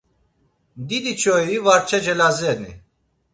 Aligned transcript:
Didiçoyii 0.87 1.59
varça 1.65 1.99
Celazeni? 2.05 2.71